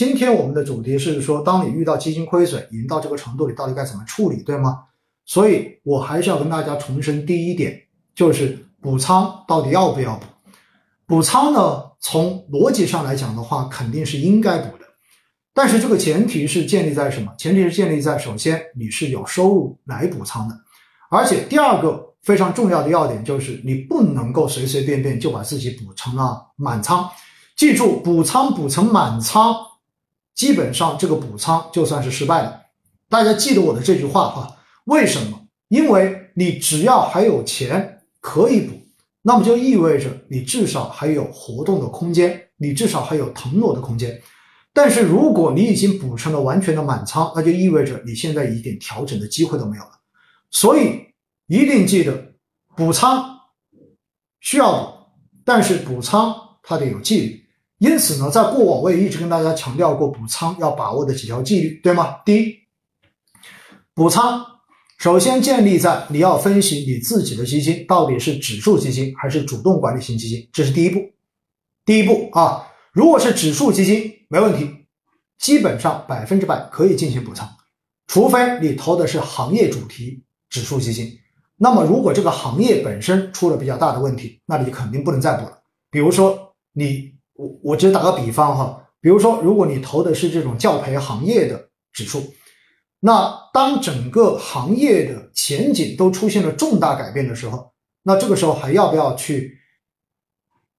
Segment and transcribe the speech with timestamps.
[0.00, 4.78] 今天我们的主题是说，当你遇到基金亏损，已经到这个程度，你到底该怎么处理，对吗？
[5.26, 7.78] 所以我还是要跟大家重申第一点，
[8.14, 10.24] 就是补仓到底要不要补？
[11.06, 14.86] 补仓呢，从逻辑上来讲的话，肯定是应该补的，
[15.52, 17.34] 但是这个前提是建立在什么？
[17.36, 20.54] 前提是建立在首先你是有收入来补仓的，
[21.10, 27.06] 而且第二个非常重要的要点就是你不能够随随便便就把自己补成了满仓。
[27.54, 29.54] 记住，补仓补成满仓。
[30.34, 32.62] 基本上这个补仓就算是失败了，
[33.08, 34.56] 大家记得我的这句话哈。
[34.84, 35.46] 为什么？
[35.68, 38.74] 因为你只要还有钱可以补，
[39.22, 44.20] 那么就意味着你至少还有活动的空间，你至少还有腾挪的空间。
[44.72, 49.92] 但是如果你已经补成了完全的满仓，那就意味着你现在一点调整的机会都没有了。
[50.50, 51.06] 所以
[51.46, 52.34] 一定记得
[52.76, 53.38] 补仓
[54.40, 54.92] 需要补，
[55.44, 57.44] 但是补仓它得有纪律。
[57.80, 62.18] 因此呢，在过往我也一直跟大家强调过补仓要把握的几条纪律，对吗？
[62.26, 62.54] 第一，
[63.94, 64.44] 补仓
[64.98, 71.00] 首先建立在你要分析你自己的基金到底是指数基金还是主动管理型基金，这是第一步。
[71.86, 74.84] 第一步啊，如果是指数基金，没问题，
[75.38, 77.48] 基本上百分之百可以进行补仓，
[78.08, 81.10] 除非你投的是行业主题指数基金。
[81.56, 85.62] 那么如果这个行业本身出了比较大的问题，那你肯定不能再补了。
[85.90, 87.18] 比如说你。
[87.40, 92.22] 我我只打个比方哈，比如说，如果你投的是这种教培行业的指数，
[93.00, 99.56] 那当整个行业的前景都出现了重大改变的时候，那这个时候还要不要去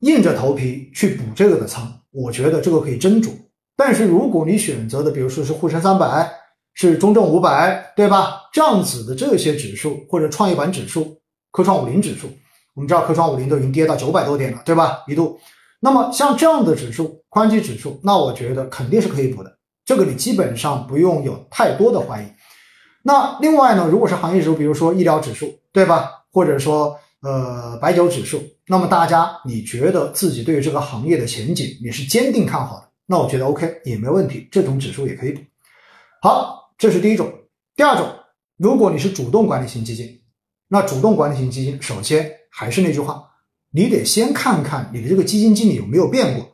[0.00, 1.90] 硬着头皮去补这个的仓？
[2.10, 3.30] 我觉得这个可以斟酌。
[3.74, 6.30] 但是如果你选择的，比如说是沪深三百，
[6.74, 8.42] 是中证五百，对吧？
[8.52, 11.16] 这样子的这些指数，或者创业板指数、
[11.50, 12.28] 科创五零指数，
[12.74, 15.02] 我们知道科创五零都已经跌到九百多点了，对吧？
[15.08, 15.40] 一度。
[15.84, 22.26] 那么像这样的指数，宽基指数，那我觉得肯定是可以补的，这个你基本上不用有太多的怀疑。
[23.02, 26.08] 那另外呢，如果是行业指数，比如说医疗指数，对吧？
[26.30, 35.40] 或者说呃白酒指数，那么大家你觉得自己对于这个行业的前景你是坚定看好的，那我觉得 OK 也没问题，这种指数也可以补。
[36.22, 37.28] 好，这是第一种。
[37.74, 38.08] 第二种，
[38.56, 40.20] 如果你是主动管理型基金，
[40.68, 43.24] 那主动管理型基金首先还是那句话。
[43.74, 46.52] 你得先看看你的这个基金经理有没有变过，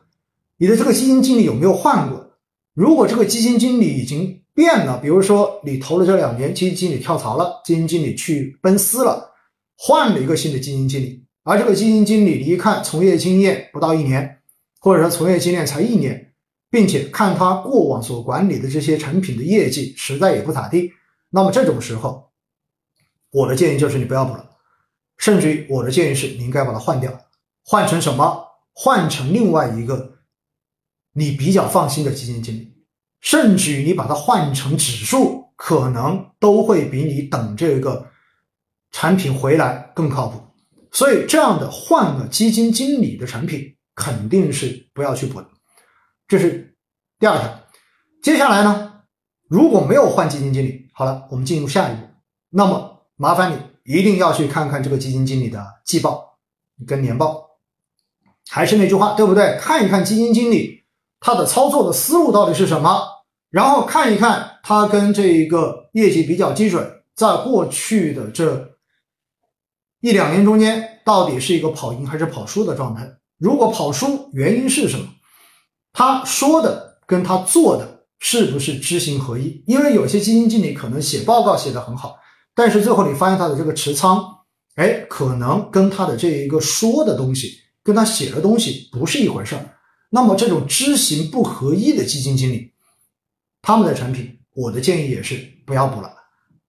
[0.57, 2.31] 你的这个基金经理有没有换过。
[2.73, 9.31] 如果这个基金经理已经变了，比如说你投了这两年，基金经理跳槽了，基金经理去奔私了，
[9.77, 14.39] 换了一个新的基金经理，而这个基金经理你一看从业经验不到一年，
[14.79, 16.33] 或者说从业经验才一年，
[16.69, 20.91] 并且看他过往所管理的这些产品的业绩实在也不咋地，
[21.29, 22.31] 那么这种时候，
[23.31, 24.48] 我的建议就是你不要补了。
[25.19, 27.11] 甚至于我的建议是，你应该把它换掉，
[27.63, 28.47] 换成什么？
[28.73, 30.19] 换成另外一个
[31.13, 32.73] 你比较放心的基金经理，
[33.19, 38.09] 甚至于你把它换成指数，可能都会比你等这个
[38.91, 40.41] 产品回来更靠谱。
[40.91, 45.47] 所以，这样的换个基金经理的产品，肯定是不要去补的。
[46.27, 46.77] 这是
[47.19, 47.59] 第二条。
[48.23, 49.01] 接下来呢，
[49.49, 52.07] 如果没有换基金经理，好了，我们进入下一步。
[52.49, 53.57] 那么，麻烦你。
[53.83, 56.37] 一定要去看看这个基金经理的季报
[56.85, 57.49] 跟年报，
[58.49, 59.57] 还是那句话，对不对？
[59.59, 60.83] 看一看基金经理
[61.19, 63.01] 他的操作的思路到底是什么，
[63.49, 68.69] 然后看一看他跟这一个业绩比较基准，在过去的这
[70.01, 73.09] 一两年中间，到底是一个跑赢还是跑输的状态？
[73.37, 75.05] 如果跑输，原因是什么？
[75.91, 79.63] 他说的跟他做的是不是知行合一？
[79.65, 82.17] 因为有些基金经理可能写报告写得很好。
[82.59, 84.21] 但是最后你发现他的这个持仓，
[84.75, 89.65] 哎，可能跟他的这一个说的东西，跟他写的东西不是一回事儿。
[90.09, 92.73] 那么这种知行不合一的基金经理，
[93.61, 96.13] 他们的产品，我的建议也是不要补了。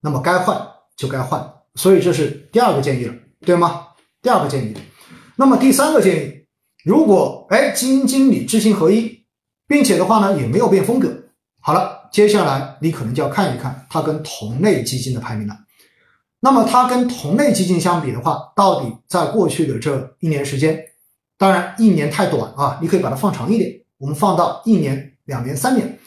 [0.01, 0.65] 那么该换
[0.97, 3.89] 就该换，所以这是第二个建议了，对吗？
[4.22, 4.72] 第二个建议。
[5.34, 6.47] 那么第三个建议，
[6.84, 9.25] 如果哎基金经理知行合一，
[9.67, 11.12] 并且的话呢也没有变风格，
[11.61, 15.59] 好了，接下来你可能就要看一看它跟同类基金的排名了。
[16.41, 20.83] 那么它跟同类基金相比的话，到底在过去的这一年时间，
[21.37, 25.98] 当然一年太短啊，你可以把它放长一点，我们放到一年、两年、三年，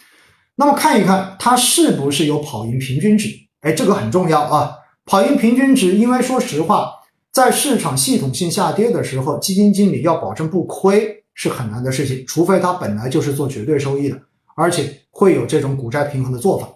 [0.56, 3.30] 那么看一看它是不是有跑赢平均值？
[3.62, 4.76] 哎，这个很重要啊，
[5.06, 6.92] 跑赢平均值，因为说实话，
[7.32, 14.20] 在市场系统性下跌的时候，基金经理要保证不亏是很难的事情，除非他本来就是做绝对收益的，
[14.56, 16.68] 而且会有这种股债平衡的做法。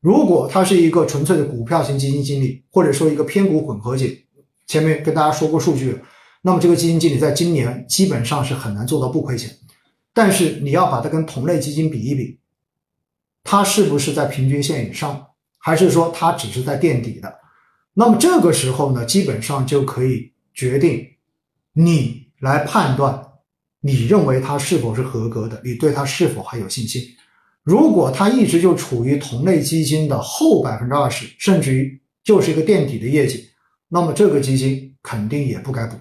[0.00, 4.16] 如果他是一个纯粹的股票型基金经理，或者说一个偏股混合型，
[4.66, 5.98] 前面跟大家说过数据，
[6.42, 9.54] 那么这个基金经理在今年基本上是很难做到不亏钱。
[10.12, 12.38] 但是你要把它跟同类基金比一比，
[13.44, 15.26] 它是不是在平均线以上，
[15.58, 17.32] 还是说它只是在垫底的？
[17.92, 21.06] 那么这个时候呢，基本上就可以决定
[21.74, 23.22] 你来判断，
[23.82, 27.02] 你认为它是否是合格的，你对它是否还有信心。
[27.62, 33.48] 如果它一直就处于同类基金的后百分之二十，甚至于就是一个垫底的业绩，
[33.88, 35.96] 那么这个基金肯定也不该补，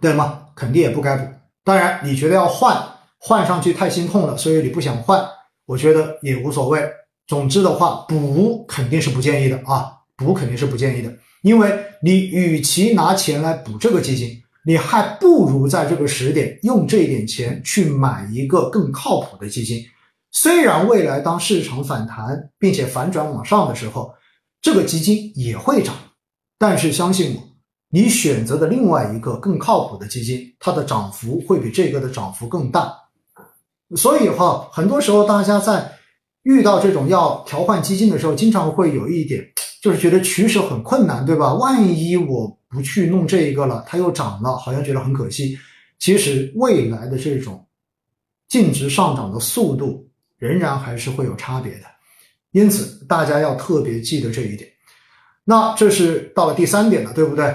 [0.00, 0.46] 对吗？
[0.54, 1.26] 肯定也不该补。
[1.64, 2.80] 当然，你觉得要换
[3.18, 5.24] 换上去太心痛了，所以你不想换，
[5.66, 6.82] 我觉得也无所谓。
[7.26, 11.12] 总之的话，补肯定是不建议的啊，补肯定是不建议的，
[11.42, 11.72] 因为
[12.02, 19.84] 你与其拿钱来补这个基金，你还不如在这个时点用这一点钱去买一个更靠谱的基金。
[20.34, 24.14] 虽然未来当市场反弹并且反转往上的时候，
[24.62, 25.94] 这个基金也会涨，
[26.58, 27.42] 但是相信我，
[27.90, 32.96] 你选择的另外一个更靠谱的基金，它的涨幅会比这个的涨幅更大。
[33.94, 35.92] 所以哈，很多时候大家在
[36.44, 39.46] 遇到这种要调换基金的时候，经常会有一点，
[39.82, 41.52] 就是觉得取舍很困难，对吧？
[41.52, 45.58] 万一我不去弄这一个了，它又涨了，好像觉得很可惜。
[45.98, 47.66] 其实未来的这种
[48.48, 50.08] 净值上涨的速度。
[50.42, 51.86] 仍然还是会有差别的，
[52.50, 54.68] 因此大家要特别记得这一点。
[55.44, 57.54] 那这是到了第三点了，对不对？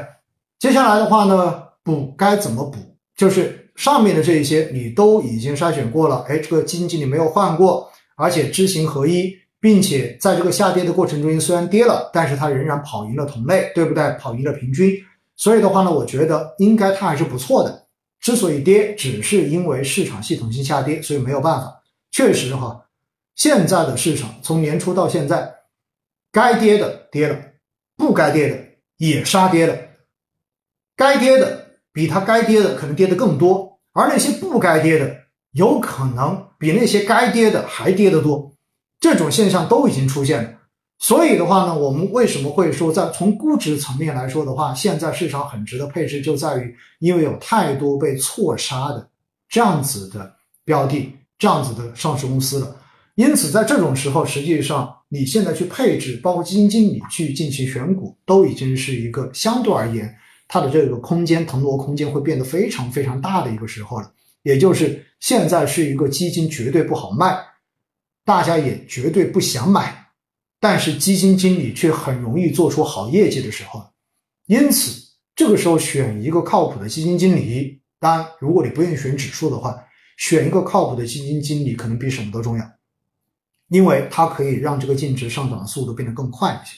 [0.58, 2.78] 接下来的话呢，补该怎么补？
[3.18, 14.10] 就是上面的这一些你都已经筛选过了，哎，这个基金经理没有换过，而且知行合一，并且在这个下跌的过程中虽然跌了，但是它仍然跑赢了同类，对不对？
[14.18, 14.96] 跑赢了平均。
[15.36, 17.86] 所以的话呢，我觉得应该它还是不错的。
[18.22, 21.77] 之所以跌，只是因为市场系统性下跌，所以没有办法。
[22.12, 22.90] 确实哈，
[23.36, 25.56] 现在的市场从年初到现在，
[26.32, 27.40] 该跌的跌了，
[27.96, 28.60] 不该跌的
[28.98, 29.78] 也杀跌了。
[30.96, 35.16] 该跌的比它该跌的可能跌的更多，而那些不该跌的
[35.52, 38.56] 有可能比那些该跌的还跌得多。
[39.00, 40.54] 这种现象都已经出现了。
[40.98, 49.08] 所以的话呢，我们为什么会说在从估值层面来说的话，现在市场很值得配置，就在于因为有太多被错杀的
[49.48, 51.17] 这样子的标的。
[51.40, 52.76] 这样子的上市公司了，
[53.14, 60.12] 因此在这种时候，实际上你现在去配置，包括基金经理去进行选股，都已经是一个相对而言，
[60.48, 64.12] 它的这个空间腾挪空间会变得非常非常大的一个时候了。
[64.42, 67.38] 也就是现在是一个基金绝对不好卖，
[68.26, 70.08] 大家也绝对不想买，
[70.60, 73.86] 但是基金经理却很容易做出好业绩的时候。
[74.48, 75.00] 因此，
[75.36, 79.84] 这个时候选一个靠谱的基金经理，当然，如果你不愿意选指数的话。
[80.18, 82.70] 选一个靠谱的基金经理可能比什么都重要，
[83.70, 86.78] 因为它可以让这个净值上涨的速度变得更快一些。